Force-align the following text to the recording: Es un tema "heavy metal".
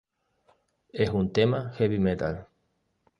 Es 0.91 1.11
un 1.11 1.31
tema 1.31 1.73
"heavy 1.77 1.99
metal". 1.99 2.47